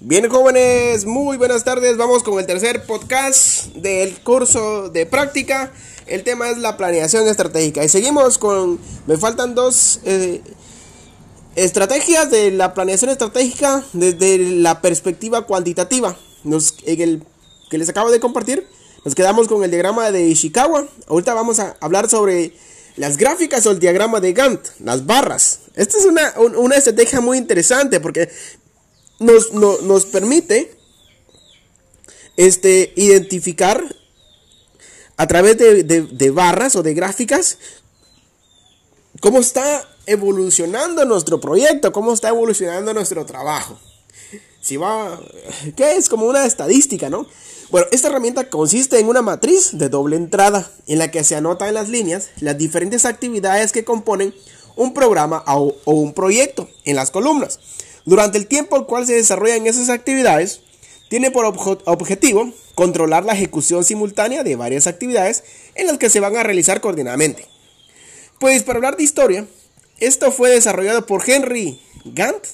[0.00, 1.96] Bien jóvenes, muy buenas tardes.
[1.96, 5.72] Vamos con el tercer podcast del curso de práctica.
[6.06, 7.84] El tema es la planeación estratégica.
[7.84, 8.80] Y seguimos con...
[9.06, 10.42] Me faltan dos eh,
[11.54, 16.16] estrategias de la planeación estratégica desde la perspectiva cuantitativa.
[16.44, 17.22] En el
[17.70, 18.66] que les acabo de compartir,
[19.04, 20.88] nos quedamos con el diagrama de Ishikawa.
[21.06, 22.52] Ahorita vamos a hablar sobre
[22.96, 25.60] las gráficas o el diagrama de Gantt, las barras.
[25.76, 28.28] Esta es una, una estrategia muy interesante porque
[29.24, 29.52] nos,
[29.82, 30.76] nos permite
[32.36, 33.82] este, identificar
[35.16, 37.58] a través de, barras o de gráficas
[39.20, 43.78] cómo está evolucionando nuestro proyecto, cómo está evolucionando nuestro trabajo.
[44.60, 45.20] Si va,
[45.76, 46.08] ¿qué es?
[46.08, 47.26] Como una estadística, ¿no?
[47.70, 51.68] Bueno, esta herramienta consiste en una matriz de doble entrada en la que se anotan
[51.68, 54.34] en las líneas las diferentes actividades que componen
[54.76, 57.60] un programa o un proyecto en las columnas.
[58.04, 60.60] Durante el tiempo al cual se desarrollan esas actividades,
[61.08, 66.36] tiene por objetivo controlar la ejecución simultánea de varias actividades en las que se van
[66.36, 67.46] a realizar coordinadamente.
[68.38, 69.46] Pues para hablar de historia,
[70.00, 72.46] esto fue desarrollado por Henry Gantt.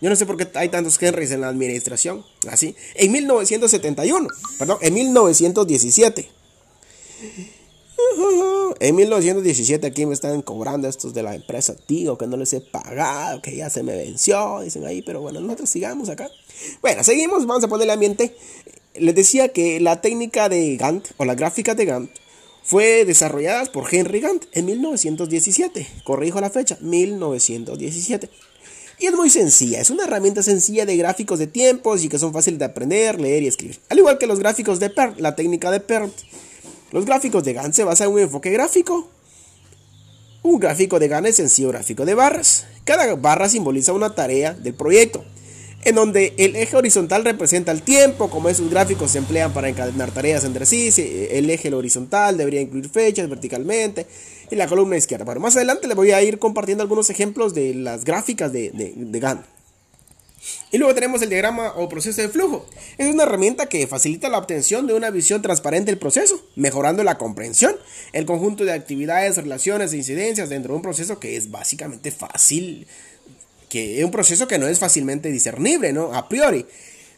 [0.00, 2.24] Yo no sé por qué hay tantos Henrys en la administración.
[2.48, 2.74] Así.
[2.94, 4.28] En 1971.
[4.58, 6.28] Perdón, en 1917.
[8.80, 12.62] En 1917 aquí me están cobrando estos de la empresa Tigo que no les he
[12.62, 16.30] pagado, que ya se me venció, dicen ahí, pero bueno, nosotros sigamos acá.
[16.80, 18.34] Bueno, seguimos, vamos a ponerle ambiente.
[18.94, 22.10] Les decía que la técnica de Gantt o la gráfica de Gantt
[22.62, 25.86] fue desarrollada por Henry Gantt en 1917.
[26.04, 28.30] Corrijo la fecha, 1917.
[28.98, 32.32] Y es muy sencilla, es una herramienta sencilla de gráficos de tiempos y que son
[32.32, 33.78] fáciles de aprender, leer y escribir.
[33.88, 36.12] Al igual que los gráficos de PERT, la técnica de PERT
[36.92, 39.08] los gráficos de Gantt se basan en un enfoque gráfico.
[40.42, 42.66] Un gráfico de Gantt es sencillo gráfico de barras.
[42.84, 45.24] Cada barra simboliza una tarea del proyecto,
[45.84, 50.10] en donde el eje horizontal representa el tiempo, como esos gráficos se emplean para encadenar
[50.10, 50.90] tareas entre sí,
[51.30, 54.06] el eje horizontal debería incluir fechas verticalmente,
[54.50, 55.24] y la columna izquierda.
[55.24, 58.94] Bueno, más adelante les voy a ir compartiendo algunos ejemplos de las gráficas de, de,
[58.96, 59.44] de Gantt.
[60.72, 62.66] Y luego tenemos el diagrama o proceso de flujo.
[62.96, 67.18] Es una herramienta que facilita la obtención de una visión transparente del proceso, mejorando la
[67.18, 67.76] comprensión,
[68.12, 72.86] el conjunto de actividades, relaciones e incidencias dentro de un proceso que es básicamente fácil,
[73.68, 76.14] que es un proceso que no es fácilmente discernible, ¿no?
[76.14, 76.66] A priori.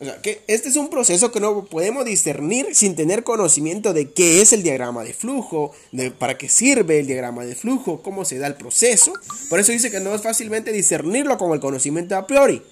[0.00, 4.10] O sea, que este es un proceso que no podemos discernir sin tener conocimiento de
[4.10, 8.24] qué es el diagrama de flujo, de para qué sirve el diagrama de flujo, cómo
[8.24, 9.12] se da el proceso.
[9.50, 12.62] Por eso dice que no es fácilmente discernirlo con el conocimiento a priori.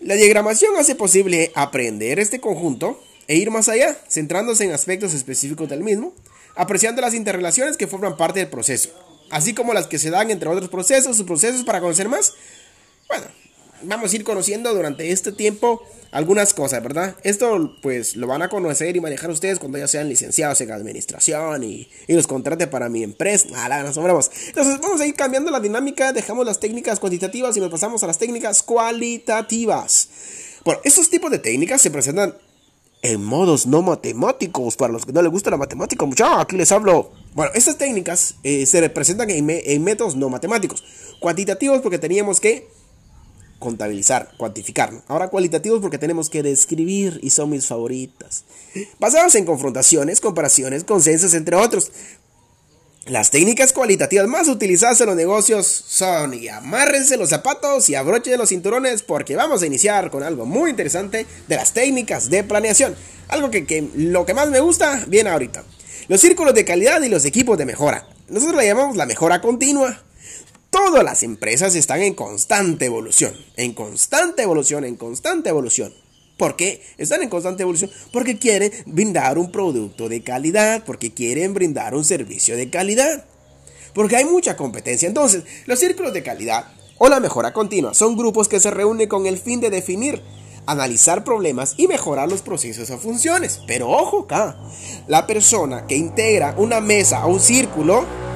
[0.00, 5.68] La diagramación hace posible aprender este conjunto e ir más allá, centrándose en aspectos específicos
[5.68, 6.14] del mismo,
[6.56, 8.88] apreciando las interrelaciones que forman parte del proceso,
[9.28, 12.32] así como las que se dan entre otros procesos, sus procesos para conocer más.
[13.08, 13.26] Bueno,
[13.82, 17.14] vamos a ir conociendo durante este tiempo algunas cosas, ¿verdad?
[17.22, 21.62] Esto pues lo van a conocer y manejar ustedes cuando ya sean licenciados en administración
[21.62, 23.46] y, los contrate para mi empresa.
[23.54, 27.70] Ah, nos Entonces vamos a ir cambiando la dinámica, dejamos las técnicas cuantitativas y nos
[27.70, 30.08] pasamos a las técnicas cualitativas.
[30.64, 32.34] Bueno, estos tipos de técnicas se presentan
[33.02, 34.76] en modos no matemáticos.
[34.76, 37.12] Para los que no les gusta la matemática, muchachos, aquí les hablo.
[37.34, 40.84] Bueno, estas técnicas eh, se representan en, en métodos no matemáticos.
[41.20, 42.68] Cuantitativos porque teníamos que
[43.60, 44.90] contabilizar, cuantificar.
[45.06, 48.44] Ahora cualitativos porque tenemos que describir y son mis favoritas.
[48.98, 51.92] Basadas en confrontaciones, comparaciones, consensos, entre otros.
[53.06, 58.38] Las técnicas cualitativas más utilizadas en los negocios son y amárrense los zapatos y abrochen
[58.38, 62.94] los cinturones porque vamos a iniciar con algo muy interesante de las técnicas de planeación.
[63.28, 65.64] Algo que, que lo que más me gusta viene ahorita.
[66.08, 68.08] Los círculos de calidad y los equipos de mejora.
[68.28, 70.02] Nosotros le llamamos la mejora continua.
[70.70, 75.92] Todas las empresas están en constante evolución, en constante evolución, en constante evolución.
[76.36, 77.90] ¿Por qué están en constante evolución?
[78.12, 83.24] Porque quieren brindar un producto de calidad, porque quieren brindar un servicio de calidad.
[83.94, 85.08] Porque hay mucha competencia.
[85.08, 89.26] Entonces, los círculos de calidad o la mejora continua son grupos que se reúnen con
[89.26, 90.22] el fin de definir,
[90.66, 93.60] analizar problemas y mejorar los procesos o funciones.
[93.66, 94.56] Pero ojo acá,
[95.08, 98.29] la persona que integra una mesa o un círculo